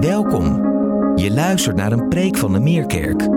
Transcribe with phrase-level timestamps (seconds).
[0.00, 0.44] Welkom.
[1.16, 3.28] Je luistert naar een preek van de Meerkerk.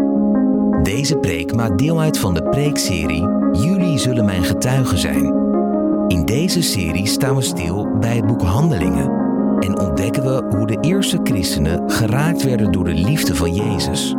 [0.84, 5.26] Deze preek maakt deel uit van de preekserie Jullie zullen mijn getuigen zijn.
[6.08, 9.10] In deze serie staan we stil bij het boek Handelingen
[9.60, 14.16] en ontdekken we hoe de eerste christenen geraakt werden door de liefde van Jezus.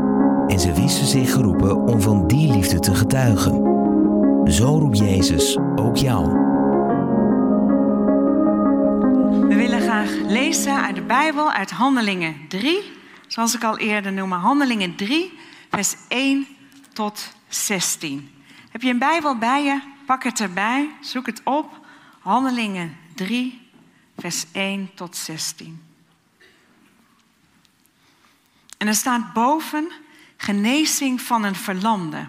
[0.46, 3.62] En ze wisten zich geroepen om van die liefde te getuigen.
[4.45, 6.52] Zo roept Jezus ook jou.
[10.27, 12.92] Lezen uit de Bijbel, uit Handelingen 3.
[13.27, 15.38] Zoals ik al eerder noemde, Handelingen 3,
[15.70, 16.46] vers 1
[16.92, 18.30] tot 16.
[18.70, 19.80] Heb je een Bijbel bij je?
[20.06, 21.80] Pak het erbij, zoek het op.
[22.20, 23.70] Handelingen 3,
[24.19, 25.82] vers 1 tot 16.
[28.79, 29.91] En er staat boven
[30.37, 32.29] genezing van een verlamde.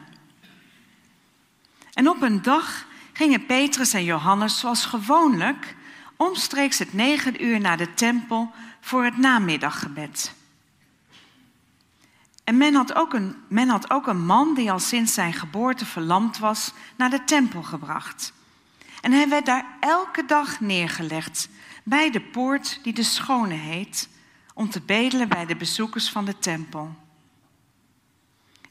[1.93, 5.75] En op een dag gingen Petrus en Johannes zoals gewoonlijk
[6.17, 10.33] omstreeks het negen uur naar de tempel voor het namiddaggebed.
[12.43, 16.37] En men had, ook een, had ook een man die al sinds zijn geboorte verlamd
[16.37, 18.33] was naar de tempel gebracht.
[19.01, 21.49] En hij werd daar elke dag neergelegd
[21.83, 24.09] bij de poort die de Schone heet,
[24.53, 26.95] om te bedelen bij de bezoekers van de tempel.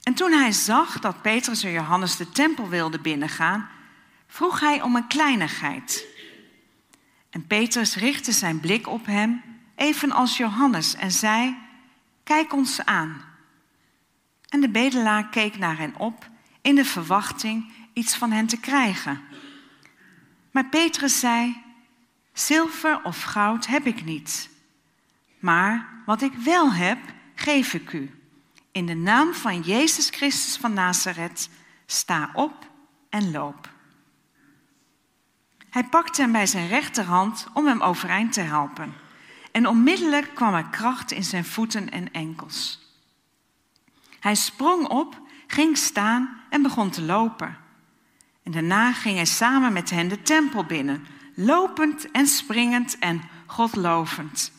[0.02, 3.68] En toen hij zag dat Petrus en Johannes de tempel wilden binnengaan,
[4.26, 6.06] vroeg hij om een kleinigheid.
[7.32, 9.42] En Petrus richtte zijn blik op hem,
[9.74, 11.56] evenals Johannes, en zei:
[12.24, 13.22] Kijk ons aan.
[14.48, 19.20] En de bedelaar keek naar hen op in de verwachting iets van hen te krijgen.
[20.50, 21.62] Maar Petrus zei:
[22.32, 24.50] Zilver of goud heb ik niet.
[25.38, 26.98] Maar wat ik wel heb,
[27.34, 28.10] geef ik u.
[28.72, 31.48] In de naam van Jezus Christus van Nazareth,
[31.86, 32.70] sta op
[33.08, 33.71] en loop.
[35.72, 38.94] Hij pakte hem bij zijn rechterhand om hem overeind te helpen.
[39.52, 42.90] En onmiddellijk kwam er kracht in zijn voeten en enkels.
[44.20, 47.56] Hij sprong op, ging staan en begon te lopen.
[48.42, 54.52] En daarna ging hij samen met hen de tempel binnen, lopend en springend en godlovend.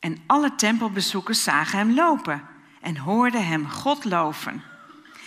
[0.00, 2.42] En alle tempelbezoekers zagen hem lopen
[2.80, 4.62] en hoorden hem God loven.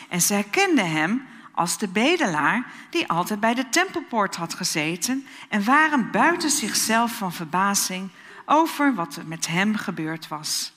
[0.09, 1.27] En ze herkenden hem
[1.59, 7.33] als de bedelaar die altijd bij de tempelpoort had gezeten en waren buiten zichzelf van
[7.33, 8.09] verbazing
[8.45, 10.73] over wat er met hem gebeurd was.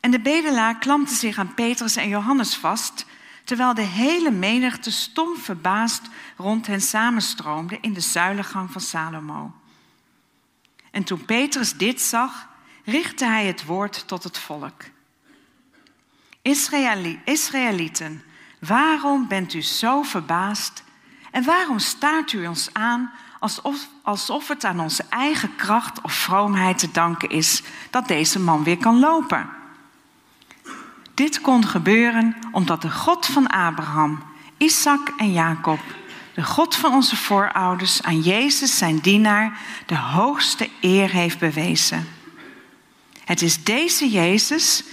[0.00, 3.06] En de bedelaar klampte zich aan Petrus en Johannes vast,
[3.44, 6.02] terwijl de hele menigte stom verbaasd
[6.36, 9.52] rond hen samenstroomde in de zuilengang van Salomo.
[10.90, 12.48] En toen Petrus dit zag,
[12.84, 14.82] richtte hij het woord tot het volk.
[17.24, 18.22] Israëlieten,
[18.66, 20.82] waarom bent u zo verbaasd?
[21.30, 26.78] En waarom staart u ons aan alsof, alsof het aan onze eigen kracht of vroomheid
[26.78, 29.48] te danken is dat deze man weer kan lopen?
[31.14, 34.22] Dit kon gebeuren omdat de God van Abraham,
[34.56, 35.80] Isaac en Jacob,
[36.34, 42.08] de God van onze voorouders, aan Jezus, zijn dienaar, de hoogste eer heeft bewezen.
[43.24, 44.84] Het is deze Jezus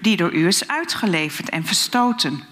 [0.00, 2.44] die door u is uitgeleverd en verstoten,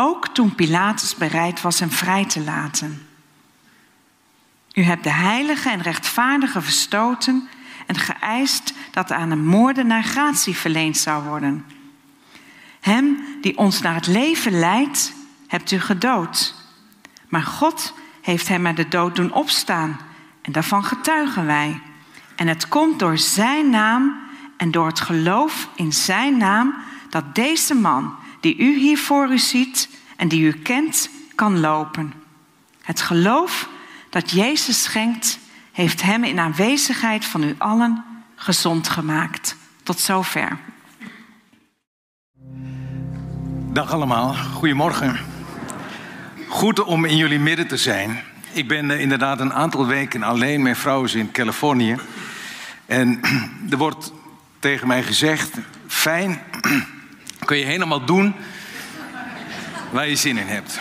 [0.00, 3.06] ook toen Pilatus bereid was hem vrij te laten.
[4.72, 7.48] U hebt de heilige en rechtvaardige verstoten
[7.86, 11.64] en geëist dat aan een moordenaar gratie verleend zou worden.
[12.80, 15.12] Hem die ons naar het leven leidt,
[15.46, 16.54] hebt u gedood.
[17.28, 20.00] Maar God heeft hem uit de dood doen opstaan
[20.42, 21.80] en daarvan getuigen wij.
[22.36, 24.16] En het komt door zijn naam
[24.56, 26.74] en door het geloof in zijn naam
[27.08, 32.12] dat deze man, die u hier voor u ziet en die u kent, kan lopen.
[32.82, 33.68] Het geloof
[34.10, 35.38] dat Jezus schenkt,
[35.72, 38.04] heeft hem in aanwezigheid van u allen
[38.34, 39.56] gezond gemaakt.
[39.82, 40.58] Tot zover.
[43.72, 45.18] Dag allemaal, goedemorgen.
[46.48, 48.20] Goed om in jullie midden te zijn.
[48.52, 50.62] Ik ben eh, inderdaad een aantal weken alleen.
[50.62, 51.96] Mijn vrouw in Californië.
[52.86, 53.20] En
[53.70, 54.12] er wordt
[54.58, 55.56] tegen mij gezegd:
[55.86, 56.40] Fijn,
[57.48, 58.34] kun je helemaal doen
[59.90, 60.80] waar je zin in hebt.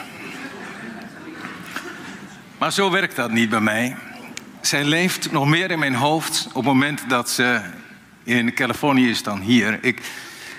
[2.57, 3.95] Maar zo werkt dat niet bij mij.
[4.61, 7.61] Zij leeft nog meer in mijn hoofd op het moment dat ze
[8.23, 9.79] in Californië is dan hier.
[9.81, 10.01] Ik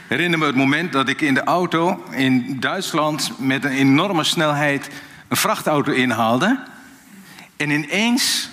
[0.07, 4.89] herinner me het moment dat ik in de auto in Duitsland met een enorme snelheid
[5.29, 6.63] een vrachtauto inhaalde.
[7.57, 8.49] En ineens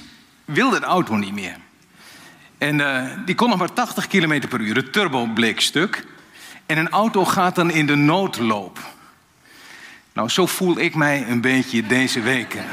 [0.46, 1.56] wilde de auto niet meer.
[2.58, 4.76] En uh, die kon nog maar 80 km per uur.
[4.76, 6.14] Het turbo bleek stuk.
[6.66, 8.80] En een auto gaat dan in de noodloop.
[10.14, 12.66] Nou, zo voel ik mij een beetje deze weken.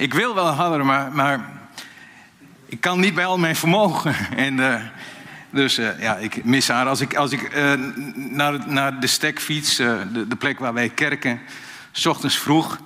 [0.00, 1.48] ik wil wel harder, maar, maar
[2.66, 4.14] ik kan niet bij al mijn vermogen.
[4.36, 4.82] En, eh,
[5.50, 6.86] dus eh, ja, ik mis haar.
[6.86, 7.72] Als ik, als ik eh,
[8.14, 11.40] naar, naar de stek fiets, de, de plek waar wij kerken,
[11.92, 12.78] s ochtends vroeg,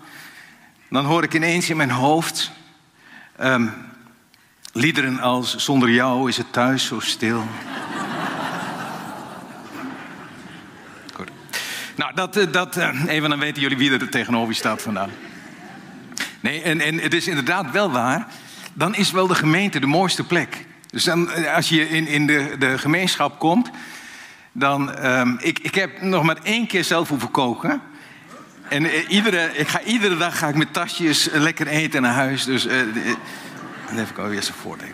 [0.88, 2.50] dan hoor ik ineens in mijn hoofd
[3.40, 3.72] um,
[4.76, 7.44] liederen als Zonder jou is het thuis zo stil.
[11.12, 11.30] Goed.
[11.96, 12.76] Nou, dat, dat
[13.06, 15.08] even dan weten jullie wie er tegenover staat vandaag.
[16.40, 18.26] Nee, en, en het is inderdaad wel waar
[18.72, 20.66] dan is wel de gemeente de mooiste plek.
[20.90, 23.70] Dus eh, als je in, in de, de gemeenschap komt,
[24.52, 25.06] dan.
[25.06, 27.80] Um, ik, ik heb nog maar één keer zelf hoeven koken.
[28.68, 32.44] En iedere, ik ga, iedere dag ga ik met tasjes lekker eten naar huis.
[32.44, 32.66] Dus
[33.86, 34.88] dan heb ik alweer zijn voordeel.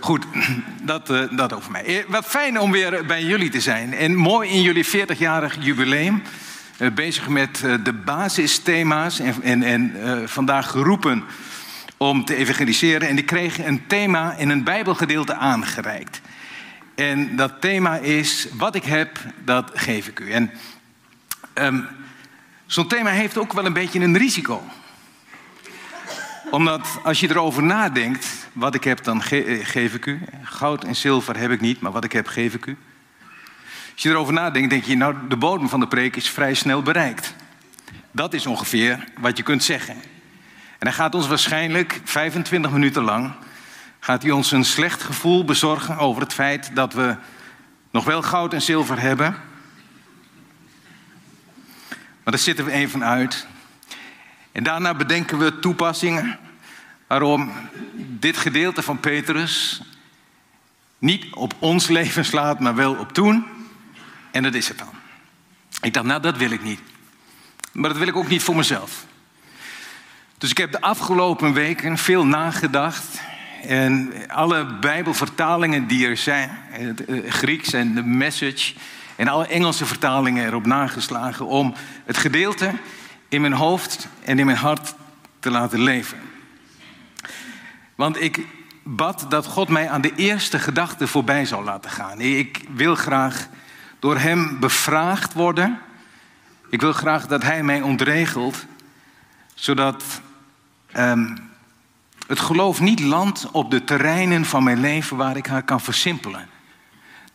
[0.00, 0.24] Goed,
[0.82, 2.04] dat, uh, dat over mij.
[2.08, 3.94] Wat fijn om weer bij jullie te zijn.
[3.94, 6.22] En mooi in jullie 40-jarig jubileum.
[6.94, 9.18] bezig met de basisthema's.
[9.18, 11.24] En, en, en vandaag geroepen
[11.96, 13.08] om te evangeliseren.
[13.08, 16.20] En die kreeg een thema in een Bijbelgedeelte aangereikt.
[16.94, 20.30] En dat thema is: Wat ik heb, dat geef ik u.
[20.30, 20.50] En
[21.54, 21.86] um,
[22.66, 24.62] zo'n thema heeft ook wel een beetje een risico.
[26.50, 30.22] Omdat als je erover nadenkt, wat ik heb, dan eh, geef ik u.
[30.42, 32.76] Goud en zilver heb ik niet, maar wat ik heb, geef ik u.
[33.92, 36.82] Als je erover nadenkt, denk je, nou, de bodem van de preek is vrij snel
[36.82, 37.34] bereikt.
[38.10, 39.94] Dat is ongeveer wat je kunt zeggen.
[40.78, 43.32] En hij gaat ons waarschijnlijk 25 minuten lang
[44.06, 47.16] gaat hij ons een slecht gevoel bezorgen over het feit dat we
[47.90, 49.36] nog wel goud en zilver hebben.
[52.22, 53.46] Maar daar zitten we even uit.
[54.56, 56.38] En daarna bedenken we toepassingen
[57.06, 57.52] waarom
[57.94, 59.80] dit gedeelte van Petrus
[60.98, 63.44] niet op ons leven slaat, maar wel op toen.
[64.30, 64.90] En dat is het dan.
[65.80, 66.80] Ik dacht, nou dat wil ik niet.
[67.72, 69.04] Maar dat wil ik ook niet voor mezelf.
[70.38, 73.20] Dus ik heb de afgelopen weken veel nagedacht.
[73.62, 78.74] En alle Bijbelvertalingen die er zijn, het eh, Grieks en de Message,
[79.16, 81.74] en alle Engelse vertalingen erop nageslagen om
[82.04, 82.70] het gedeelte
[83.28, 84.94] in mijn hoofd en in mijn hart
[85.40, 86.18] te laten leven.
[87.94, 88.46] Want ik
[88.82, 92.20] bad dat God mij aan de eerste gedachte voorbij zou laten gaan.
[92.20, 93.48] Ik wil graag
[93.98, 95.78] door Hem bevraagd worden.
[96.70, 98.66] Ik wil graag dat Hij mij ontregelt,
[99.54, 100.04] zodat
[100.96, 101.50] um,
[102.26, 106.48] het geloof niet landt op de terreinen van mijn leven waar ik haar kan versimpelen.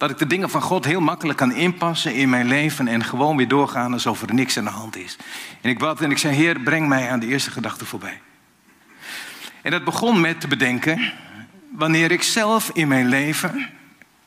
[0.01, 3.37] Dat ik de dingen van God heel makkelijk kan inpassen in mijn leven en gewoon
[3.37, 5.17] weer doorgaan alsof er niks aan de hand is.
[5.61, 8.21] En ik bad en ik zei, Heer, breng mij aan de eerste gedachte voorbij.
[9.61, 11.13] En dat begon met te bedenken,
[11.71, 13.69] wanneer ik zelf in mijn leven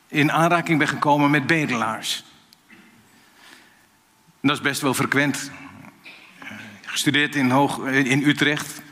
[0.09, 2.25] in aanraking ben gekomen met bedelaars.
[4.41, 5.51] Dat is best wel frequent.
[6.85, 8.83] Gestudeerd in, Hoog, in Utrecht,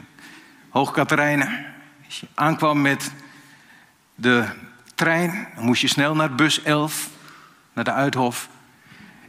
[0.68, 1.64] Hoog Katerijnen.
[2.04, 3.12] Als je aankwam met
[4.14, 4.70] de
[5.04, 7.08] dan moest je snel naar bus 11,
[7.72, 8.48] naar de Uithof.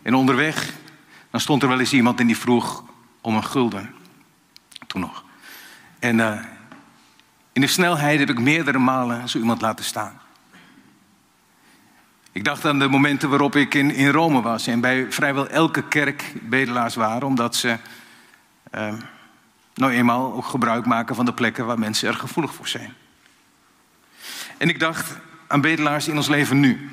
[0.01, 0.73] En onderweg,
[1.29, 2.83] dan stond er wel eens iemand en die vroeg
[3.21, 3.93] om een gulden.
[4.87, 5.23] Toen nog.
[5.99, 6.39] En uh,
[7.51, 10.21] in de snelheid heb ik meerdere malen zo iemand laten staan.
[12.31, 15.87] Ik dacht aan de momenten waarop ik in, in Rome was en bij vrijwel elke
[15.87, 17.77] kerk bedelaars waren, omdat ze
[18.75, 18.93] uh,
[19.73, 22.93] nou eenmaal ook gebruik maken van de plekken waar mensen er gevoelig voor zijn.
[24.57, 25.17] En ik dacht
[25.53, 26.89] aan bedelaars in ons leven nu.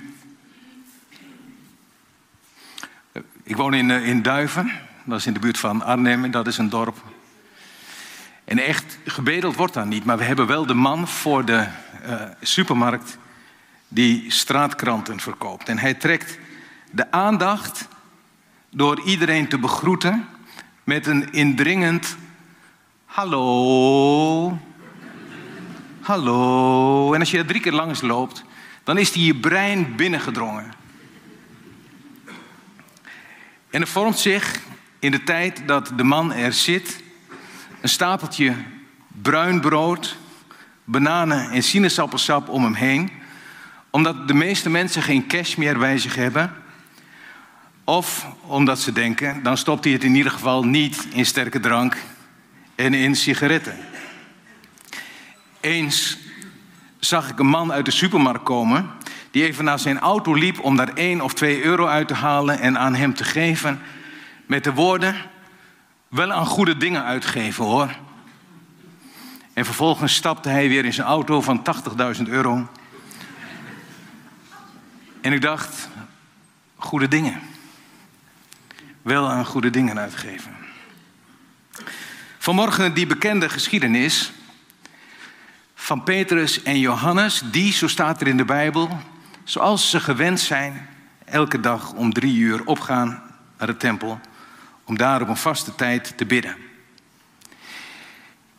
[3.42, 4.72] Ik woon in, eh, in Duiven,
[5.04, 6.96] dat is in de buurt van Arnhem, dat is een dorp.
[8.44, 11.66] En echt gebedeld wordt daar niet, maar we hebben wel de man voor de
[12.06, 13.18] uh, supermarkt
[13.88, 15.68] die straatkranten verkoopt.
[15.68, 16.38] En hij trekt
[16.90, 17.88] de aandacht
[18.70, 20.28] door iedereen te begroeten
[20.84, 22.16] met een indringend
[23.04, 24.58] Hallo.
[26.00, 27.14] Hallo.
[27.14, 28.44] En als je er drie keer langs loopt,
[28.90, 30.72] dan is die je brein binnengedrongen.
[33.70, 34.60] En er vormt zich
[34.98, 37.02] in de tijd dat de man er zit
[37.80, 38.54] een stapeltje
[39.22, 40.16] bruin brood,
[40.84, 43.10] bananen en sinaasappelsap om hem heen,
[43.90, 46.52] omdat de meeste mensen geen cash meer bij zich hebben.
[47.84, 51.96] Of omdat ze denken, dan stopt hij het in ieder geval niet in sterke drank,
[52.74, 53.78] en in sigaretten.
[55.60, 56.18] Eens
[57.00, 58.90] zag ik een man uit de supermarkt komen
[59.30, 62.58] die even naar zijn auto liep om daar 1 of 2 euro uit te halen
[62.58, 63.80] en aan hem te geven
[64.46, 65.16] met de woorden:
[66.08, 67.96] wel aan goede dingen uitgeven hoor.
[69.52, 71.62] En vervolgens stapte hij weer in zijn auto van
[72.16, 72.68] 80.000 euro.
[75.20, 75.88] En ik dacht,
[76.76, 77.40] goede dingen.
[79.02, 80.56] Wel aan goede dingen uitgeven.
[82.38, 84.32] Vanmorgen die bekende geschiedenis
[85.90, 88.98] van Petrus en Johannes, die, zo staat er in de Bijbel,
[89.44, 90.88] zoals ze gewend zijn,
[91.24, 93.22] elke dag om drie uur opgaan
[93.58, 94.20] naar de tempel,
[94.84, 96.56] om daar op een vaste tijd te bidden.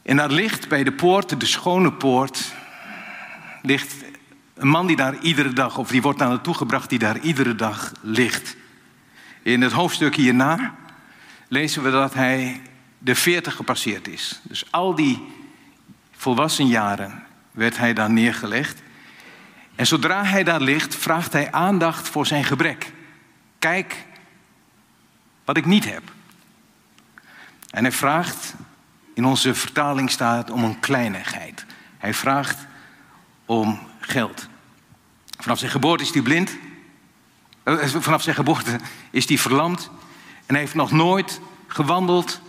[0.01, 2.53] En daar ligt bij de poort, de schone poort,
[3.61, 3.95] ligt
[4.53, 7.55] een man die daar iedere dag, of die wordt naar naartoe gebracht, die daar iedere
[7.55, 8.55] dag ligt.
[9.41, 10.75] In het hoofdstuk hierna
[11.47, 12.61] lezen we dat hij
[12.97, 14.39] de 40 gepasseerd is.
[14.43, 15.30] Dus al die
[16.21, 18.81] volwassen jaren werd hij daar neergelegd.
[19.75, 22.91] En zodra hij daar ligt, vraagt hij aandacht voor zijn gebrek.
[23.59, 24.05] Kijk
[25.45, 26.01] wat ik niet heb.
[27.69, 28.53] En hij vraagt,
[29.13, 31.65] in onze vertaling staat om een kleinigheid.
[31.97, 32.57] Hij vraagt
[33.45, 34.47] om geld.
[35.39, 36.57] Vanaf zijn geboorte is hij blind.
[37.63, 38.79] Eh, vanaf zijn geboorte
[39.11, 39.89] is hij verlamd.
[40.45, 42.41] En hij heeft nog nooit gewandeld,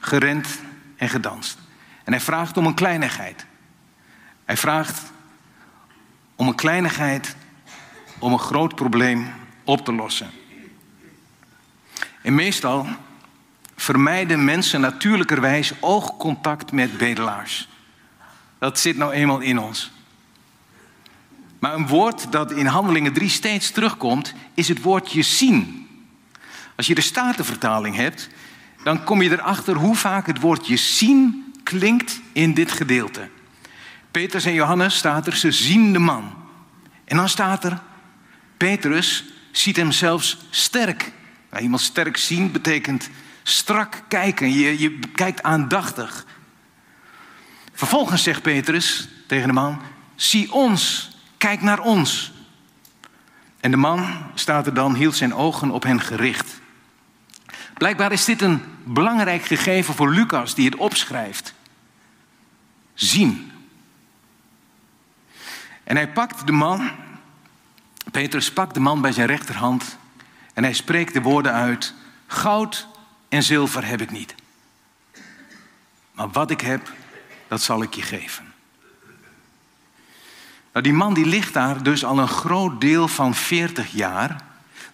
[0.00, 0.60] gerend
[0.96, 1.66] en gedanst.
[2.08, 3.46] En hij vraagt om een kleinigheid.
[4.44, 5.02] Hij vraagt
[6.36, 7.36] om een kleinigheid
[8.18, 9.32] om een groot probleem
[9.64, 10.30] op te lossen.
[12.22, 12.86] En meestal
[13.76, 17.68] vermijden mensen natuurlijkerwijs oogcontact met bedelaars.
[18.58, 19.90] Dat zit nou eenmaal in ons.
[21.58, 25.88] Maar een woord dat in Handelingen 3 steeds terugkomt, is het woordje zien.
[26.76, 28.28] Als je de Statenvertaling hebt,
[28.82, 33.28] dan kom je erachter hoe vaak het woordje zien klinkt in dit gedeelte.
[34.10, 36.34] Petrus en Johannes staat er, ze zien de man.
[37.04, 37.78] En dan staat er,
[38.56, 41.12] Petrus ziet hem zelfs sterk.
[41.50, 43.10] Nou, iemand sterk zien betekent
[43.42, 44.52] strak kijken.
[44.52, 46.26] Je, je kijkt aandachtig.
[47.72, 49.80] Vervolgens zegt Petrus tegen de man:
[50.14, 52.32] Zie ons, kijk naar ons.
[53.60, 56.60] En de man, staat er dan, hield zijn ogen op hen gericht.
[57.74, 61.56] Blijkbaar is dit een belangrijk gegeven voor Lucas, die het opschrijft.
[62.98, 63.52] Zien.
[65.84, 66.90] En hij pakt de man,
[68.10, 69.96] Petrus pakt de man bij zijn rechterhand
[70.54, 71.94] en hij spreekt de woorden uit:
[72.26, 72.86] Goud
[73.28, 74.34] en zilver heb ik niet.
[76.12, 76.92] Maar wat ik heb,
[77.48, 78.52] dat zal ik je geven.
[80.72, 84.42] Nou, die man die ligt daar dus al een groot deel van 40 jaar.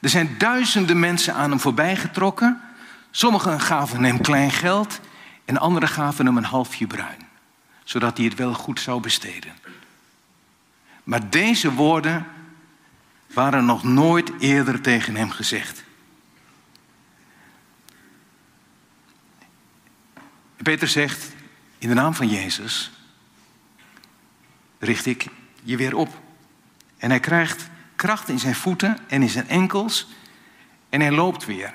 [0.00, 2.60] Er zijn duizenden mensen aan hem voorbij getrokken.
[3.10, 5.00] Sommigen gaven hem klein geld
[5.44, 7.23] en anderen gaven hem een halfje bruin,
[7.84, 9.52] zodat hij het wel goed zou besteden.
[11.04, 12.26] Maar deze woorden
[13.26, 15.84] waren nog nooit eerder tegen hem gezegd.
[20.56, 21.32] Peter zegt,
[21.78, 22.90] in de naam van Jezus
[24.78, 25.26] richt ik
[25.62, 26.22] je weer op.
[26.96, 30.08] En hij krijgt kracht in zijn voeten en in zijn enkels
[30.88, 31.74] en hij loopt weer.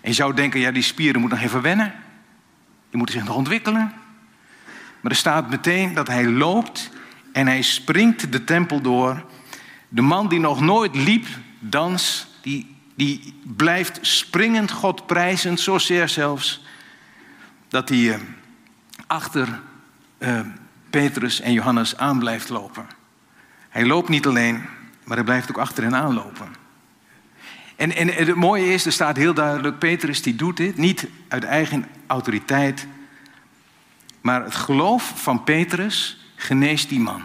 [0.00, 1.94] En je zou denken, ja, die spieren moeten nog even wennen.
[2.88, 3.92] Die moeten zich nog ontwikkelen.
[5.00, 6.90] Maar er staat meteen dat hij loopt
[7.32, 9.24] en hij springt de tempel door.
[9.88, 11.26] De man die nog nooit liep,
[11.58, 16.64] dans, die, die blijft springend God prijzend, zozeer zelfs,
[17.68, 18.20] dat hij eh,
[19.06, 19.60] achter
[20.18, 20.40] uh,
[20.90, 22.86] Petrus en Johannes aan blijft lopen.
[23.68, 24.62] Hij loopt niet alleen,
[25.04, 26.48] maar hij blijft ook achter hen aanlopen.
[27.76, 31.08] En, en, en het mooie is, er staat heel duidelijk, Petrus die doet dit niet
[31.28, 32.86] uit eigen autoriteit,
[34.28, 37.22] maar het geloof van Petrus geneest die man.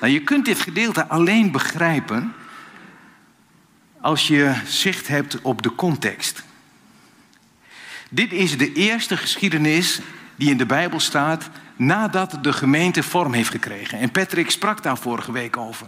[0.00, 2.34] Nou, je kunt dit gedeelte alleen begrijpen
[4.00, 6.42] als je zicht hebt op de context.
[8.10, 10.00] Dit is de eerste geschiedenis
[10.36, 13.98] die in de Bijbel staat nadat de gemeente vorm heeft gekregen.
[13.98, 15.86] En Patrick sprak daar vorige week over.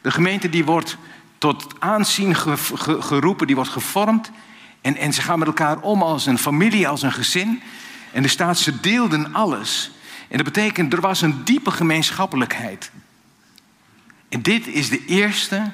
[0.00, 0.96] De gemeente die wordt
[1.38, 2.36] tot aanzien
[3.00, 4.30] geroepen, die wordt gevormd.
[4.80, 7.62] En, en ze gaan met elkaar om als een familie, als een gezin.
[8.12, 9.90] En er staat, ze deelden alles.
[10.28, 12.90] En dat betekent, er was een diepe gemeenschappelijkheid.
[14.28, 15.72] En dit is de eerste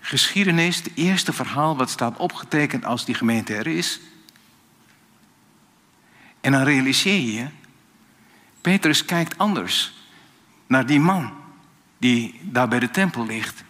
[0.00, 4.00] geschiedenis, het eerste verhaal wat staat opgetekend als die gemeente er is.
[6.40, 7.46] En dan realiseer je,
[8.60, 9.92] Petrus kijkt anders
[10.66, 11.32] naar die man
[11.98, 13.64] die daar bij de tempel ligt.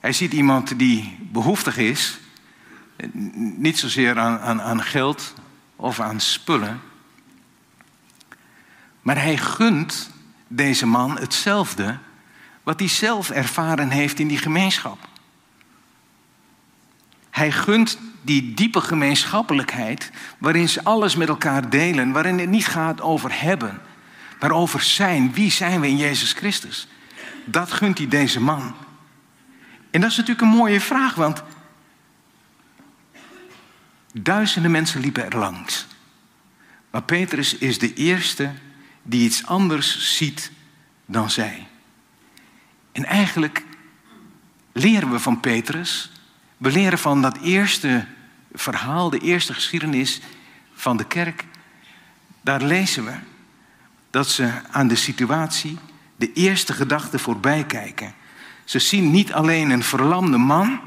[0.00, 2.18] Hij ziet iemand die behoeftig is,
[3.56, 5.34] niet zozeer aan, aan, aan geld
[5.76, 6.80] of aan spullen,
[9.02, 10.10] maar hij gunt
[10.48, 11.98] deze man hetzelfde
[12.62, 15.08] wat hij zelf ervaren heeft in die gemeenschap.
[17.30, 23.00] Hij gunt die diepe gemeenschappelijkheid waarin ze alles met elkaar delen, waarin het niet gaat
[23.00, 23.80] over hebben,
[24.40, 25.32] maar over zijn.
[25.32, 26.88] Wie zijn we in Jezus Christus?
[27.44, 28.74] Dat gunt hij deze man.
[29.90, 31.42] En dat is natuurlijk een mooie vraag, want
[34.22, 35.86] duizenden mensen liepen er langs.
[36.90, 38.52] Maar Petrus is de eerste
[39.02, 40.50] die iets anders ziet
[41.06, 41.66] dan zij.
[42.92, 43.64] En eigenlijk
[44.72, 46.12] leren we van Petrus,
[46.56, 48.06] we leren van dat eerste
[48.52, 50.20] verhaal, de eerste geschiedenis
[50.74, 51.44] van de kerk.
[52.40, 53.14] Daar lezen we
[54.10, 55.78] dat ze aan de situatie,
[56.16, 58.14] de eerste gedachten voorbij kijken.
[58.64, 60.80] Ze zien niet alleen een verlamde man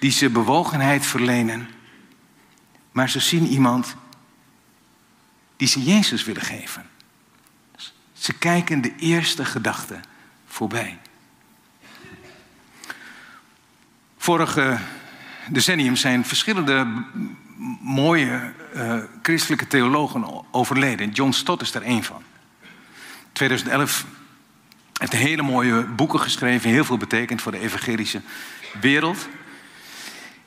[0.00, 1.68] die ze bewogenheid verlenen,
[2.98, 3.96] maar ze zien iemand
[5.56, 6.86] die ze Jezus willen geven.
[8.12, 10.02] Ze kijken de eerste gedachten
[10.46, 10.98] voorbij.
[14.16, 14.78] Vorige
[15.50, 17.04] decennium zijn verschillende
[17.80, 21.10] mooie uh, christelijke theologen overleden.
[21.10, 22.22] John Stott is er één van.
[23.32, 24.06] 2011
[24.92, 28.20] heeft hele mooie boeken geschreven, heel veel betekend voor de evangelische
[28.80, 29.28] wereld.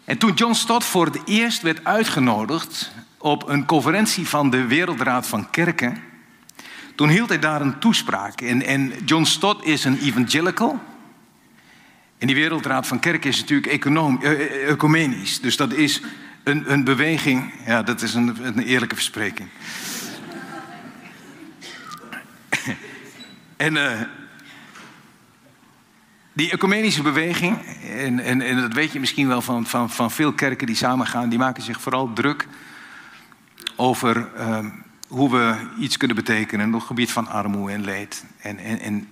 [0.05, 5.27] En toen John Stott voor het eerst werd uitgenodigd op een conferentie van de Wereldraad
[5.27, 6.01] van Kerken,
[6.95, 8.41] toen hield hij daar een toespraak.
[8.41, 10.79] En, en John Stott is een evangelical.
[12.17, 15.39] En die Wereldraad van Kerken is natuurlijk econom, uh, ecumenisch.
[15.39, 16.01] Dus dat is
[16.43, 17.53] een, een beweging.
[17.65, 19.49] Ja, dat is een, een eerlijke verspreking.
[23.57, 24.01] en uh,
[26.41, 27.57] die ecumenische beweging,
[27.97, 31.29] en, en, en dat weet je misschien wel van, van, van veel kerken die samengaan,
[31.29, 32.47] die maken zich vooral druk
[33.75, 34.65] over uh,
[35.07, 38.25] hoe we iets kunnen betekenen op het gebied van armoede en leed.
[38.41, 39.09] En, en, en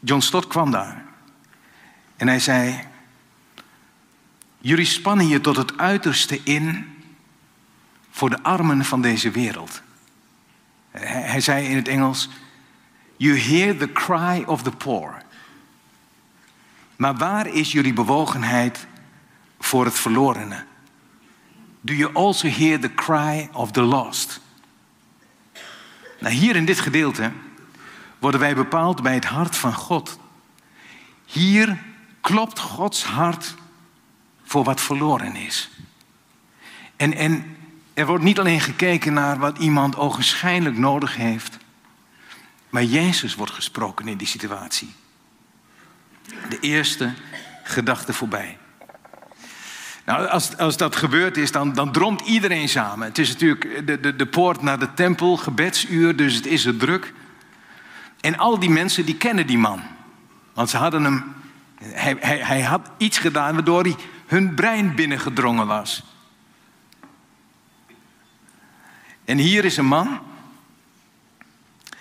[0.00, 1.04] John Stott kwam daar.
[2.16, 2.80] En hij zei,
[4.58, 6.86] jullie spannen je tot het uiterste in
[8.10, 9.82] voor de armen van deze wereld.
[10.90, 12.28] Hij zei in het Engels,
[13.16, 15.22] you hear the cry of the poor.
[17.02, 18.86] Maar waar is jullie bewogenheid
[19.58, 20.64] voor het verlorene?
[21.80, 24.40] Do you also hear the cry of the lost?
[26.20, 27.32] Nou, hier in dit gedeelte
[28.18, 30.18] worden wij bepaald bij het hart van God.
[31.24, 31.82] Hier
[32.20, 33.54] klopt Gods hart
[34.42, 35.70] voor wat verloren is.
[36.96, 37.56] En, en
[37.94, 41.58] er wordt niet alleen gekeken naar wat iemand ogenschijnlijk nodig heeft,
[42.70, 44.94] maar Jezus wordt gesproken in die situatie.
[46.48, 47.12] De eerste
[47.62, 48.58] gedachte voorbij.
[50.04, 53.06] Nou, als, als dat gebeurd is, dan, dan dromt iedereen samen.
[53.06, 56.76] Het is natuurlijk de, de, de poort naar de tempel, gebedsuur, dus het is er
[56.76, 57.12] druk.
[58.20, 59.82] En al die mensen die kennen die man.
[60.54, 61.34] Want ze hadden hem,
[61.82, 66.02] hij, hij, hij had iets gedaan waardoor hij hun brein binnengedrongen was.
[69.24, 70.20] En hier is een man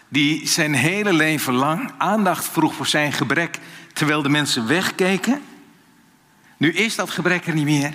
[0.08, 3.60] die zijn hele leven lang aandacht vroeg voor zijn gebrek,
[3.94, 5.42] terwijl de mensen wegkeken.
[6.58, 7.94] Nu is dat gebrek er niet meer.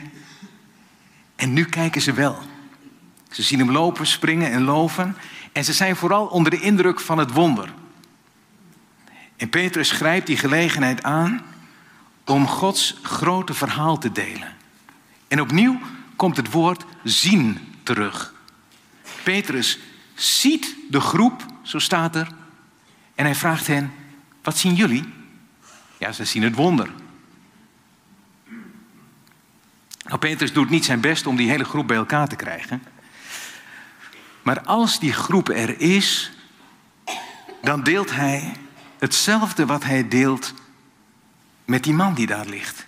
[1.37, 2.39] En nu kijken ze wel.
[3.31, 5.17] Ze zien hem lopen, springen en loven.
[5.53, 7.73] En ze zijn vooral onder de indruk van het wonder.
[9.37, 11.43] En Petrus grijpt die gelegenheid aan
[12.25, 14.55] om Gods grote verhaal te delen.
[15.29, 15.81] En opnieuw
[16.17, 18.35] komt het woord zien terug.
[19.23, 19.79] Petrus
[20.15, 22.29] ziet de groep, zo staat er,
[23.15, 23.93] en hij vraagt hen:
[24.43, 25.05] Wat zien jullie?
[25.99, 26.91] Ja, ze zien het wonder.
[30.03, 32.83] Nou, Petrus doet niet zijn best om die hele groep bij elkaar te krijgen.
[34.43, 36.33] Maar als die groep er is,
[37.63, 38.53] dan deelt hij
[38.99, 40.55] hetzelfde wat hij deelt
[41.65, 42.87] met die man die daar ligt.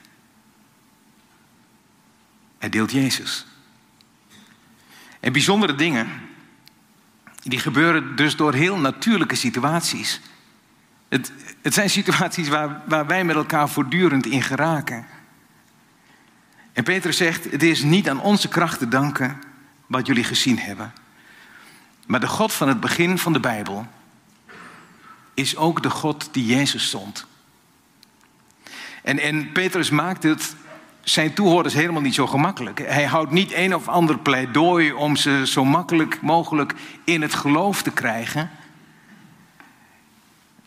[2.59, 3.47] Hij deelt Jezus.
[5.21, 6.09] En bijzondere dingen,
[7.43, 10.21] die gebeuren dus door heel natuurlijke situaties.
[11.09, 15.07] Het, het zijn situaties waar, waar wij met elkaar voortdurend in geraken.
[16.73, 19.39] En Petrus zegt, het is niet aan onze kracht te danken
[19.87, 20.93] wat jullie gezien hebben.
[22.07, 23.87] Maar de God van het begin van de Bijbel
[25.35, 27.27] is ook de God die Jezus zond.
[29.03, 30.55] En, en Petrus maakt het
[31.01, 32.79] zijn toehoorders helemaal niet zo gemakkelijk.
[32.79, 37.83] Hij houdt niet een of ander pleidooi om ze zo makkelijk mogelijk in het geloof
[37.83, 38.51] te krijgen.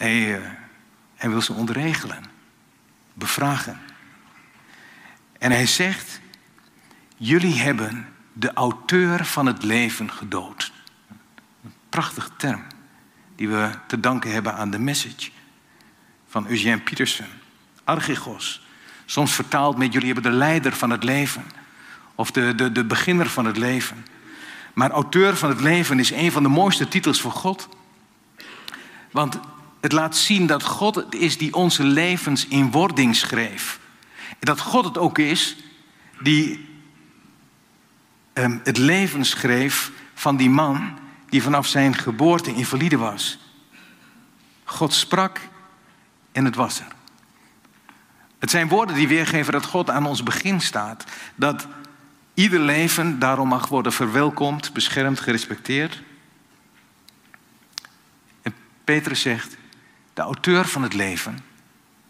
[0.02, 0.48] Hij, uh,
[1.16, 2.24] hij wil ze ontregelen,
[3.14, 3.80] bevragen.
[5.40, 6.20] En hij zegt,
[7.18, 10.72] jullie hebben de auteur van het leven gedood.
[11.64, 12.64] Een prachtige term
[13.36, 15.32] die we te danken hebben aan de message
[16.28, 17.28] van Eugène Peterson.
[17.84, 18.68] Archegos.
[19.06, 21.44] Soms vertaald met jullie hebben de leider van het leven.
[22.16, 24.06] Of de, de, de beginner van het leven.
[24.74, 27.70] Maar auteur van het leven is een van de mooiste titels voor God.
[29.12, 29.40] Want
[29.82, 33.80] het laat zien dat God het is die onze levens in wording schreef.
[34.40, 35.56] Dat God het ook is
[36.20, 36.70] die
[38.34, 43.40] um, het leven schreef van die man die vanaf zijn geboorte invalide was.
[44.64, 45.40] God sprak
[46.32, 46.88] en het was er.
[48.40, 51.06] Het zijn woorden die weergeven dat God aan ons begin staat.
[51.36, 51.68] Dat
[52.34, 56.02] ieder leven daarom mag worden verwelkomd, beschermd, gerespecteerd.
[58.42, 59.58] En Petrus zegt,
[60.14, 61.40] de auteur van het leven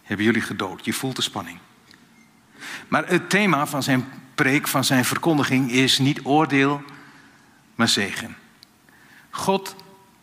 [0.03, 0.85] hebben jullie gedood.
[0.85, 1.57] Je voelt de spanning.
[2.87, 6.83] Maar het thema van zijn preek, van zijn verkondiging is niet oordeel,
[7.75, 8.35] maar zegen.
[9.29, 9.75] God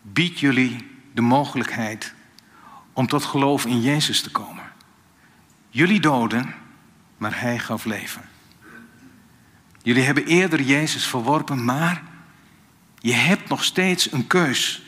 [0.03, 2.15] biedt jullie de mogelijkheid
[2.93, 4.65] om tot geloof in Jezus te komen.
[5.71, 6.55] Jullie doden,
[7.17, 8.29] maar Hij gaf leven.
[9.83, 12.03] Jullie hebben eerder Jezus verworpen, maar
[12.99, 14.83] je hebt nog steeds een keus.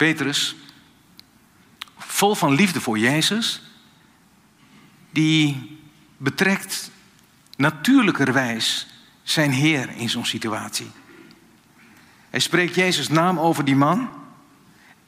[0.00, 0.56] Petrus,
[1.96, 3.62] vol van liefde voor Jezus,
[5.10, 5.78] die
[6.16, 6.90] betrekt
[7.56, 8.86] natuurlijkerwijs
[9.22, 10.90] zijn Heer in zo'n situatie.
[12.30, 14.10] Hij spreekt Jezus' naam over die man.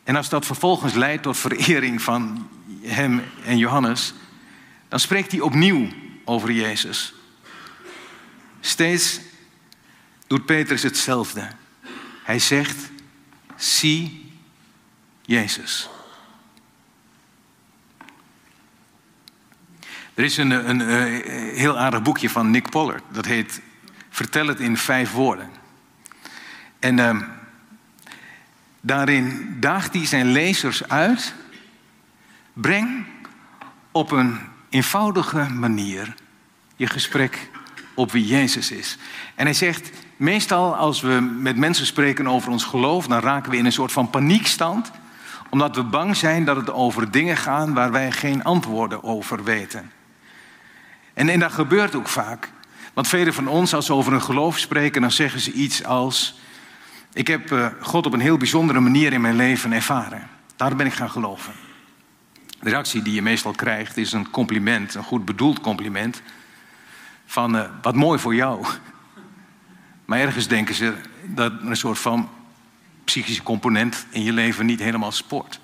[0.04, 2.48] En als dat vervolgens leidt tot verering van
[2.82, 4.14] hem en Johannes,
[4.88, 5.88] dan spreekt hij opnieuw
[6.24, 7.14] over Jezus.
[8.60, 9.20] Steeds
[10.26, 11.48] doet Petrus hetzelfde.
[12.22, 12.90] Hij zegt,
[13.56, 14.21] zie
[15.22, 15.90] Jezus.
[20.14, 23.02] Er is een, een, eh, heel aardig boekje van Nick Pollard.
[23.10, 23.60] Dat heet
[24.12, 25.50] Vertel het in vijf woorden.
[26.78, 27.22] En uh,
[28.80, 31.34] daarin daagt hij zijn lezers uit.
[32.52, 33.04] Breng
[33.90, 36.14] op een eenvoudige manier
[36.76, 37.50] je gesprek
[37.94, 38.98] op wie Jezus is.
[39.34, 43.56] En hij zegt, meestal als we met mensen spreken over ons geloof, dan raken we
[43.56, 44.90] in een soort van paniekstand,
[45.52, 49.90] omdat we bang zijn dat het over dingen gaat waar wij geen antwoorden over weten.
[51.14, 52.50] En, en dat gebeurt ook vaak.
[52.92, 56.40] Want velen van ons, als ze over een geloof spreken, dan zeggen ze iets als:
[57.12, 60.28] Ik heb uh, God op een heel bijzondere manier in mijn leven ervaren.
[60.56, 61.52] Daar ben ik gaan geloven.
[62.60, 66.22] De reactie die je meestal krijgt is een compliment, een goed bedoeld compliment.
[67.26, 68.66] Van uh, wat mooi voor jou.
[70.04, 72.28] Maar ergens denken ze dat een soort van
[73.04, 75.60] psychische component in je leven niet helemaal spoort.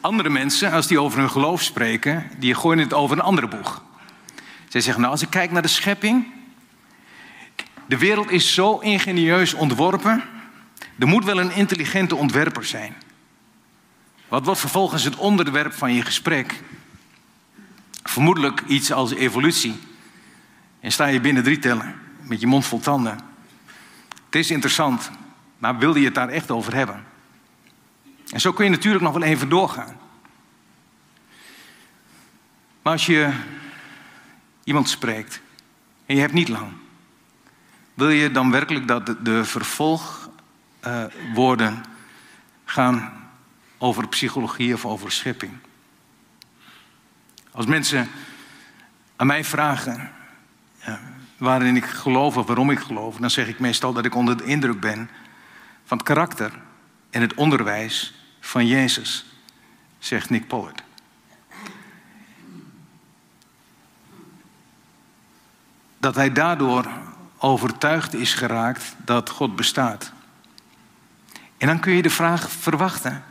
[0.00, 3.82] Andere mensen, als die over hun geloof spreken, die gooien het over een andere boeg.
[4.68, 6.26] Zij zeggen, nou als ik kijk naar de schepping,
[7.86, 10.22] de wereld is zo ingenieus ontworpen,
[10.98, 12.94] er moet wel een intelligente ontwerper zijn.
[14.28, 16.62] Wat wordt vervolgens het onderwerp van je gesprek?
[18.02, 19.80] Vermoedelijk iets als evolutie.
[20.80, 23.29] En sta je binnen drie tellen met je mond vol tanden.
[24.30, 25.10] Het is interessant,
[25.58, 27.04] maar wilde je het daar echt over hebben?
[28.32, 29.98] En zo kun je natuurlijk nog wel even doorgaan.
[32.82, 33.32] Maar als je
[34.64, 35.40] iemand spreekt
[36.06, 36.72] en je hebt niet lang,
[37.94, 41.84] wil je dan werkelijk dat de, vervolgwoorden
[42.64, 43.28] gaan
[43.78, 45.52] over psychologie of over schepping?
[47.50, 48.08] Als mensen
[49.16, 50.12] aan mij vragen
[51.40, 54.44] waarin ik geloof of waarom ik geloof, dan zeg ik meestal dat ik onder de
[54.44, 55.10] indruk ben
[55.84, 56.52] van het karakter
[57.10, 59.26] en het onderwijs van Jezus,
[59.98, 60.82] zegt Nick Pollard.
[65.98, 66.86] Dat hij daardoor
[67.38, 70.12] overtuigd is geraakt dat God bestaat.
[71.58, 73.24] En dan kun je de vraag verwachten.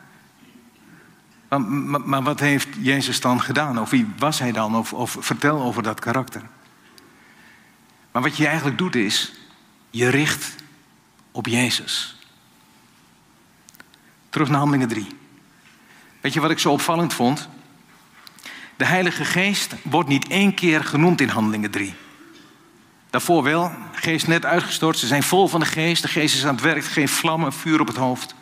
[1.47, 1.61] Maar,
[2.01, 3.79] maar, wat heeft Jezus dan gedaan?
[3.79, 4.75] Of wie was hij dan?
[4.75, 6.41] Of, of vertel over dat karakter.
[8.11, 9.31] Maar wat je eigenlijk doet is,
[9.89, 10.55] je richt
[11.31, 12.17] op Jezus.
[14.29, 15.07] Terug naar Handelingen 3.
[16.21, 17.49] Weet je wat ik zo opvallend vond?
[18.75, 21.93] De Heilige Geest wordt niet één keer genoemd in Handelingen 3.
[23.09, 26.55] Daarvoor wel, geest net uitgestort, ze zijn vol van de geest, de geest is aan
[26.55, 28.35] het werk, geen vlammen, vuur op het hoofd.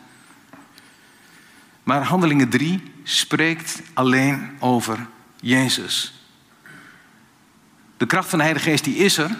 [1.82, 5.06] Maar Handelingen 3 spreekt alleen over
[5.40, 6.22] Jezus.
[7.96, 9.36] De kracht van de Heilige Geest die is er.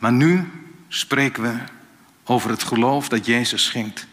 [0.00, 0.50] Maar nu
[0.88, 1.58] spreken we
[2.24, 4.06] over het geloof dat Jezus schenkt.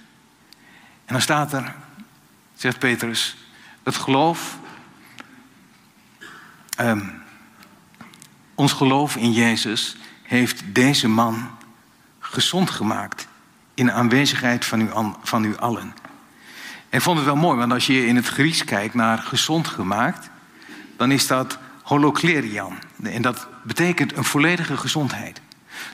[1.06, 1.76] En dan staat er,
[2.56, 3.38] zegt Petrus,
[3.84, 4.58] het geloof,
[6.80, 7.21] um,
[8.56, 11.58] ons geloof in Jezus heeft deze man
[12.19, 13.28] gezond gemaakt
[13.73, 14.89] in de aanwezigheid van u,
[15.23, 15.93] van u allen.
[16.89, 19.67] En ik vond het wel mooi, want als je in het Grieks kijkt naar gezond
[19.67, 20.30] gemaakt,
[20.97, 22.78] dan is dat holoklerian.
[23.04, 25.41] En dat betekent een volledige gezondheid.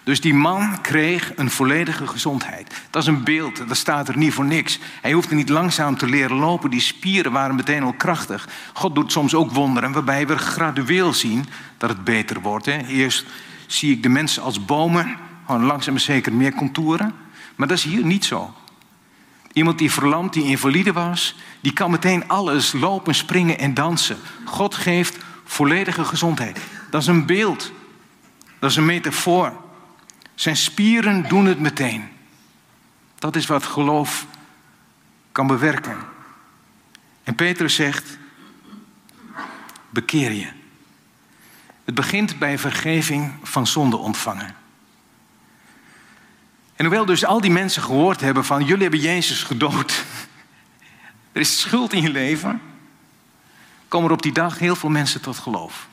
[0.03, 2.81] Dus die man kreeg een volledige gezondheid.
[2.89, 4.79] Dat is een beeld, dat staat er niet voor niks.
[5.01, 8.47] Hij hoefde niet langzaam te leren lopen, die spieren waren meteen al krachtig.
[8.73, 11.45] God doet soms ook wonderen waarbij we gradueel zien
[11.77, 12.65] dat het beter wordt.
[12.65, 12.77] Hè.
[12.87, 13.25] Eerst
[13.67, 17.13] zie ik de mensen als bomen, gewoon langzaam maar zeker meer contouren.
[17.55, 18.53] Maar dat is hier niet zo.
[19.53, 24.17] Iemand die verlamd, die invalide was, die kan meteen alles lopen, springen en dansen.
[24.45, 26.59] God geeft volledige gezondheid.
[26.89, 27.71] Dat is een beeld.
[28.59, 29.62] Dat is een metafoor.
[30.43, 32.09] Zijn spieren doen het meteen.
[33.19, 34.25] Dat is wat geloof
[35.31, 35.97] kan bewerken.
[37.23, 38.17] En Petrus zegt:
[39.89, 40.47] bekeer je.
[41.83, 44.55] Het begint bij vergeving van zonde ontvangen.
[46.75, 50.03] En hoewel dus al die mensen gehoord hebben van jullie hebben Jezus gedood.
[51.31, 52.61] Er is schuld in je leven.
[53.87, 55.87] Komen er op die dag heel veel mensen tot geloof.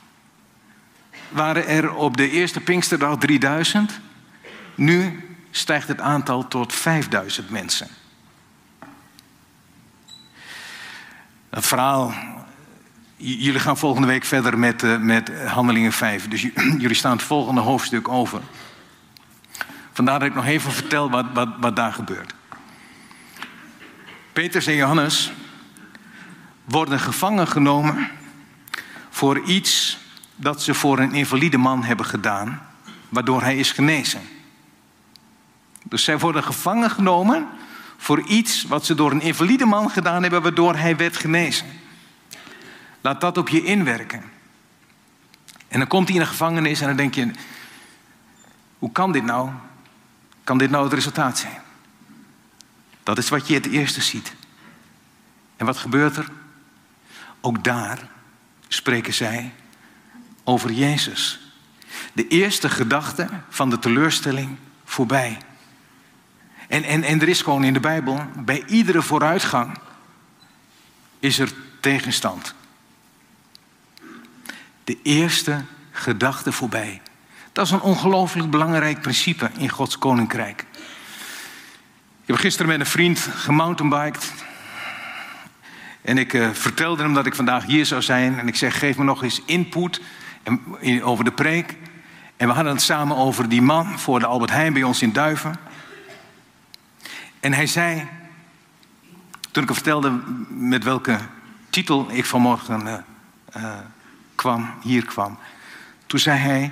[1.29, 3.99] Waren er op de eerste Pinksterdag 3000.
[4.81, 7.87] Nu stijgt het aantal tot 5000 mensen.
[11.49, 12.13] Dat verhaal.
[13.15, 16.27] Jullie gaan volgende week verder met, uh, met Handelingen 5.
[16.27, 16.41] Dus
[16.83, 18.41] jullie staan het volgende hoofdstuk over.
[19.93, 22.33] Vandaar dat ik nog even vertel wat, wat, wat daar gebeurt.
[24.33, 25.31] Petrus en Johannes
[26.63, 28.09] worden gevangen genomen
[29.09, 29.97] voor iets
[30.35, 32.61] dat ze voor een invalide man hebben gedaan,
[33.09, 34.39] waardoor hij is genezen.
[35.91, 37.47] Dus zij worden gevangen genomen
[37.97, 41.67] voor iets wat ze door een invalide man gedaan hebben, waardoor hij werd genezen.
[43.01, 44.23] Laat dat op je inwerken.
[45.67, 47.31] En dan komt hij in de gevangenis en dan denk je:
[48.79, 49.49] hoe kan dit nou?
[50.43, 51.61] Kan dit nou het resultaat zijn?
[53.03, 54.33] Dat is wat je het eerste ziet.
[55.57, 56.27] En wat gebeurt er?
[57.41, 58.09] Ook daar
[58.67, 59.53] spreken zij
[60.43, 61.39] over Jezus.
[62.13, 65.37] De eerste gedachte van de teleurstelling voorbij.
[66.71, 69.77] En, en, en er is gewoon in de Bijbel, bij iedere vooruitgang
[71.19, 72.53] is er tegenstand.
[74.83, 77.01] De eerste gedachte voorbij.
[77.51, 80.65] Dat is een ongelooflijk belangrijk principe in Gods koninkrijk.
[82.21, 84.33] Ik heb gisteren met een vriend gemountainbiked.
[86.01, 88.39] En ik uh, vertelde hem dat ik vandaag hier zou zijn.
[88.39, 90.01] En ik zeg, geef me nog eens input
[91.01, 91.77] over de preek.
[92.37, 95.11] En we hadden het samen over die man voor de Albert Heijn bij ons in
[95.11, 95.69] Duiven.
[97.41, 98.07] En hij zei,
[99.51, 101.19] toen ik hem vertelde met welke
[101.69, 102.97] titel ik vanmorgen uh,
[103.57, 103.77] uh,
[104.35, 105.37] kwam, hier kwam.
[106.05, 106.71] Toen zei hij,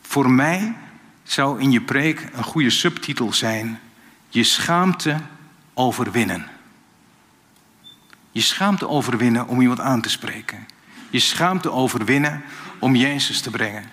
[0.00, 0.74] voor mij
[1.22, 3.80] zou in je preek een goede subtitel zijn:
[4.28, 5.16] Je schaamte
[5.74, 6.46] overwinnen.
[8.32, 10.66] Je schaamte overwinnen om iemand aan te spreken.
[11.10, 12.42] Je schaamte overwinnen
[12.78, 13.84] om Jezus te brengen.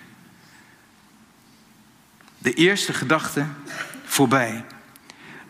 [2.38, 3.46] De eerste gedachte
[4.04, 4.64] voorbij.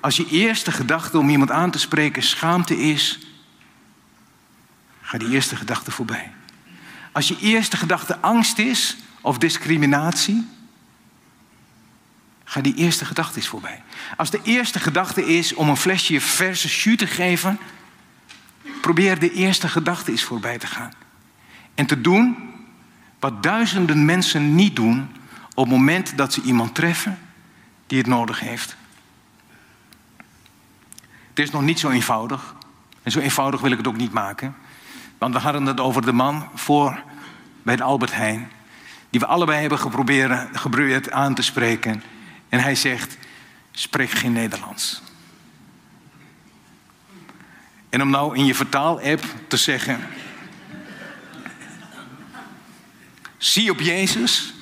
[0.03, 3.19] Als je eerste gedachte om iemand aan te spreken schaamte is,
[5.01, 6.33] ga die eerste gedachte voorbij.
[7.13, 10.47] Als je eerste gedachte angst is of discriminatie,
[12.45, 13.83] ga die eerste gedachte eens voorbij.
[14.17, 17.59] Als de eerste gedachte is om een flesje verse jus te geven,
[18.81, 20.93] probeer de eerste gedachte eens voorbij te gaan.
[21.75, 22.37] En te doen
[23.19, 25.11] wat duizenden mensen niet doen
[25.55, 27.19] op het moment dat ze iemand treffen
[27.87, 28.77] die het nodig heeft.
[31.33, 32.55] Het is nog niet zo eenvoudig.
[33.03, 34.57] En zo eenvoudig wil ik het ook niet maken.
[35.19, 37.03] Want we hadden het over de man voor
[37.63, 38.51] bij de Albert Heijn.
[39.11, 42.03] Die we allebei hebben geprobeerd, geprobeerd aan te spreken.
[42.49, 43.19] En hij zegt,
[43.71, 45.03] spreek geen Nederlands.
[47.89, 50.01] En om nou in je vertaal-app te zeggen...
[53.39, 54.55] Zie op Jezus.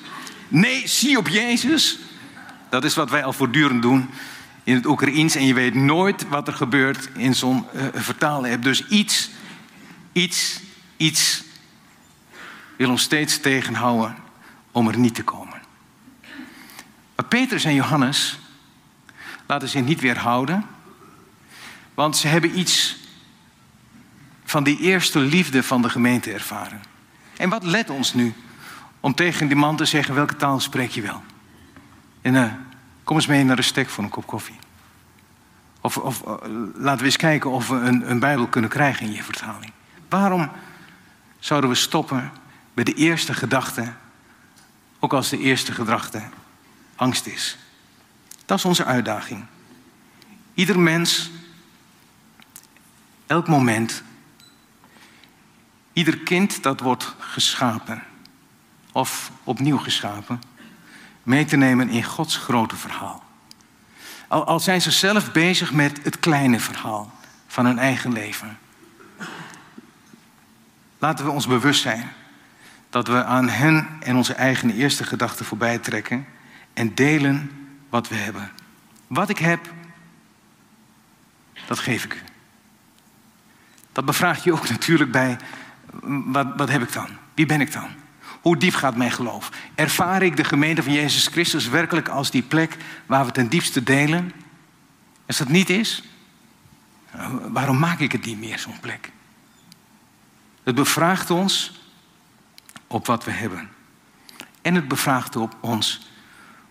[0.47, 1.99] Nee, zie op Jezus.
[2.69, 4.09] Dat is wat wij al voortdurend doen
[4.63, 5.35] in het Oekraïens.
[5.35, 8.63] En je weet nooit wat er gebeurt in zo'n uh, vertaal-app.
[8.63, 9.29] Dus iets,
[10.11, 10.59] iets,
[10.97, 11.43] iets
[12.77, 14.15] wil ons steeds tegenhouden
[14.71, 15.61] om er niet te komen.
[17.15, 18.39] Maar Petrus en Johannes
[19.47, 20.65] laten zich niet weerhouden,
[21.93, 22.97] want ze hebben iets
[24.43, 26.81] van die eerste liefde van de gemeente ervaren.
[27.37, 28.33] En wat let ons nu
[28.99, 31.23] om tegen die man te zeggen welke taal spreek je wel?
[32.21, 32.51] En uh,
[33.11, 34.59] kom eens mee naar de stek voor een kop koffie.
[35.81, 36.33] Of, of uh,
[36.75, 39.71] laten we eens kijken of we een, een Bijbel kunnen krijgen in je vertaling.
[40.09, 40.51] Waarom
[41.39, 42.31] zouden we stoppen
[42.73, 43.93] bij de eerste gedachte,
[44.99, 46.23] ook als de eerste gedachte
[46.95, 47.57] angst is.
[48.45, 49.45] Dat is onze uitdaging.
[50.53, 51.31] Ieder mens,
[53.27, 54.03] elk moment,
[55.93, 58.03] ieder kind dat wordt geschapen
[58.91, 60.41] of opnieuw geschapen,
[61.31, 63.23] mee te nemen in Gods grote verhaal.
[64.27, 67.11] Al, zijn ze zelf bezig met het kleine verhaal
[67.47, 68.57] van hun eigen leven.
[70.97, 72.11] Laten we ons bewust zijn
[72.89, 76.25] dat we aan hen en onze eigen eerste gedachten voorbij trekken
[76.73, 77.51] en delen
[77.89, 78.51] wat we hebben.
[79.07, 79.73] Wat ik heb,
[81.67, 82.21] dat geef ik u.
[83.91, 85.37] Dat bevraag je ook natuurlijk bij,
[86.25, 87.09] wat, wat heb ik dan?
[87.33, 88.00] Wie ben ik dan?
[88.41, 89.49] Hoe diep gaat mijn geloof?
[89.75, 93.83] Ervaar ik de gemeente van Jezus Christus werkelijk als die plek waar we ten diepste
[93.83, 94.31] delen?
[95.27, 96.03] Als dat niet is,
[97.41, 99.11] waarom maak ik het niet meer, zo'n plek?
[100.63, 101.81] Het bevraagt ons
[102.87, 103.69] op wat we hebben.
[104.61, 106.09] En het bevraagt op ons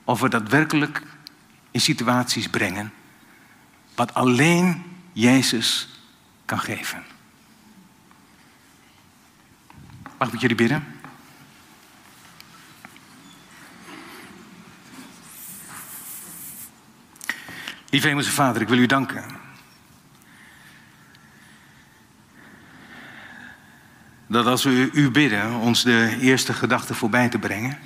[0.05, 1.03] of we daadwerkelijk
[1.71, 2.93] in situaties brengen
[3.95, 5.89] wat alleen Jezus
[6.45, 7.05] kan geven.
[10.19, 11.00] Mag ik met jullie bidden?
[17.91, 19.25] Lieve Hemelse Vader, ik wil u danken.
[24.27, 27.79] Dat als we u bidden ons de eerste gedachte voorbij te brengen,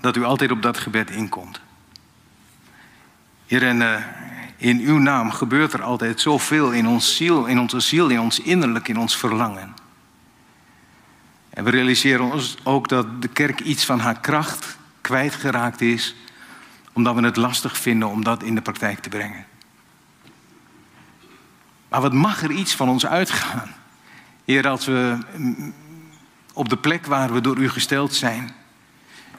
[0.00, 1.60] dat u altijd op dat gebed inkomt.
[3.46, 3.96] Heer, en uh,
[4.56, 8.40] in uw naam gebeurt er altijd zoveel in ons ziel, in onze ziel, in ons
[8.40, 9.74] innerlijk, in ons verlangen.
[11.50, 16.14] En we realiseren ons ook dat de kerk iets van haar kracht kwijtgeraakt is,
[16.96, 19.44] omdat we het lastig vinden om dat in de praktijk te brengen.
[21.88, 23.74] Maar wat mag er iets van ons uitgaan?
[24.44, 25.18] Heer, als we
[26.52, 28.54] op de plek waar we door u gesteld zijn,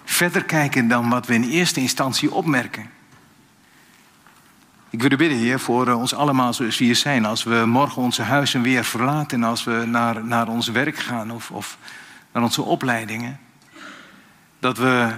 [0.03, 2.89] verder kijken dan wat we in eerste instantie opmerken.
[4.89, 7.25] Ik wil u bidden, Heer, voor eh, ons allemaal zoals we hier zijn.
[7.25, 11.31] Als we morgen onze huizen weer verlaten en als we naar, naar ons werk gaan
[11.31, 11.77] of, of
[12.31, 13.39] naar onze opleidingen.
[14.59, 15.15] Dat we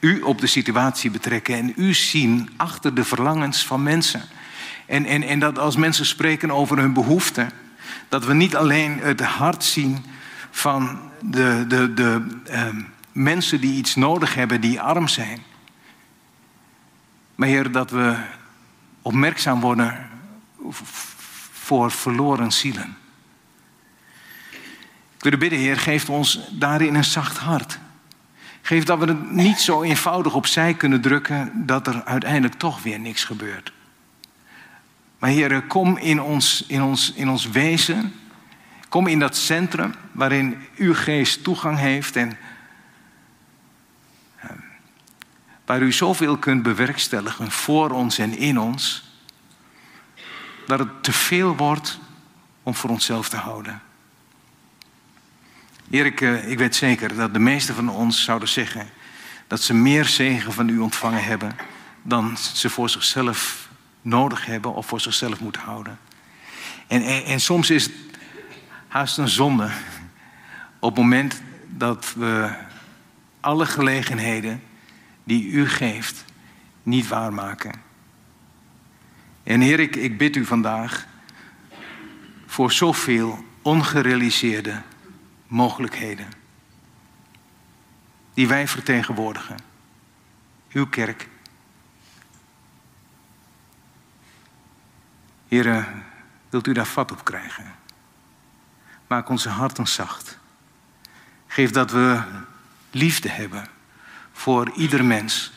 [0.00, 4.22] u op de situatie betrekken en u zien achter de verlangens van mensen.
[4.86, 7.50] En, en, en dat als mensen spreken over hun behoeften,
[8.08, 10.04] dat we niet alleen het hart zien
[10.50, 12.66] van de, de, de eh,
[13.12, 15.42] mensen die iets nodig hebben, die arm zijn.
[17.34, 18.16] Maar Heer, dat we
[19.02, 20.08] opmerkzaam worden
[21.52, 22.96] voor verloren zielen.
[25.16, 27.78] Ik wil u bidden, Heer, geef ons daarin een zacht hart.
[28.68, 33.00] Geef dat we het niet zo eenvoudig opzij kunnen drukken dat er uiteindelijk toch weer
[33.00, 33.72] niks gebeurt.
[35.18, 38.14] Maar Heer, kom in ons, in, ons, in ons wezen.
[38.88, 42.38] Kom in dat centrum waarin uw geest toegang heeft en
[44.36, 44.50] eh,
[45.64, 49.10] waar u zoveel kunt bewerkstelligen voor ons en in ons,
[50.66, 51.98] dat het te veel wordt
[52.62, 53.87] om voor onszelf te houden.
[55.90, 58.88] Heer, ik, eh, ik weet zeker dat de meesten van ons zouden zeggen
[59.46, 61.56] dat ze meer zegen van u ontvangen hebben
[62.02, 63.68] dan ze voor zichzelf
[64.02, 65.98] nodig hebben of voor zichzelf moeten houden.
[66.86, 67.92] En, en, soms is het
[68.88, 69.70] haast een zonde
[70.78, 72.50] op het moment dat we
[73.40, 74.62] alle gelegenheden
[75.24, 76.24] die u geeft
[76.82, 77.72] niet waarmaken.
[79.42, 81.06] En Heer, ik, ik bid u vandaag
[82.46, 84.82] voor zoveel ongerealiseerde
[85.48, 86.28] mogelijkheden
[88.34, 89.56] die wij vertegenwoordigen.
[90.72, 91.28] Uw kerk.
[95.48, 96.04] Heren,
[96.48, 97.74] wilt u daar vat op krijgen?
[99.06, 100.38] Maak onze harten zacht.
[101.46, 102.22] Geef dat we
[102.90, 103.66] liefde hebben
[104.32, 105.52] voor ieder mens.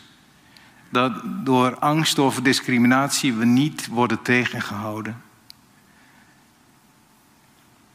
[0.89, 5.21] Dat door angst of discriminatie we niet worden tegengehouden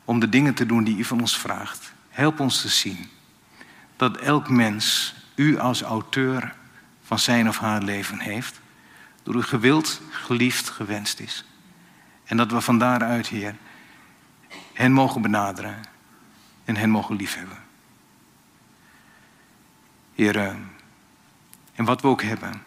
[0.07, 1.93] om de dingen te doen die u van ons vraagt.
[2.09, 3.09] Help ons te zien
[3.97, 6.55] dat elk mens u als auteur
[7.03, 8.61] van zijn of haar leven heeft,
[9.23, 11.45] door u gewild, geliefd, gewenst is.
[12.25, 13.57] En dat we van daaruit, Heer,
[14.73, 15.81] hen mogen benaderen
[16.65, 17.59] en hen mogen liefhebben.
[20.15, 20.55] Heer, eh,
[21.75, 22.63] en wat we ook hebben,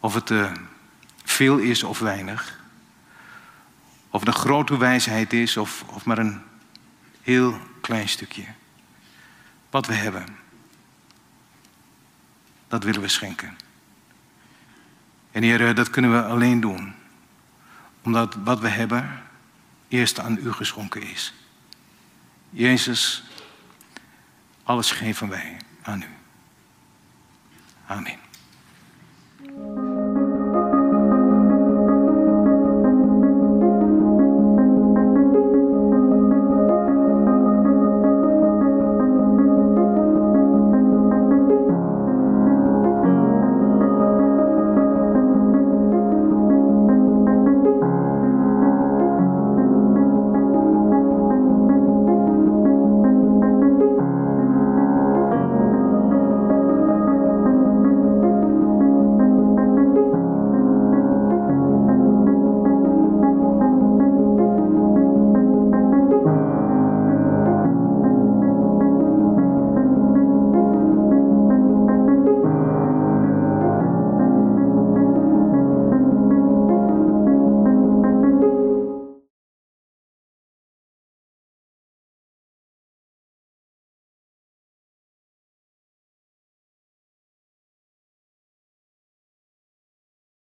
[0.00, 0.52] of het uh,
[1.24, 2.55] veel is of weinig,
[4.10, 6.42] of het een grote wijsheid is of, of maar een
[7.22, 8.44] heel klein stukje.
[9.70, 10.26] Wat we hebben,
[12.68, 13.56] dat willen we schenken.
[15.30, 16.94] En Heer, dat kunnen we alleen doen.
[18.02, 19.22] Omdat wat we hebben
[19.88, 21.34] eerst aan u geschonken is.
[22.50, 23.24] Jezus,
[24.62, 26.08] alles geven wij aan u.
[27.86, 28.18] Amen.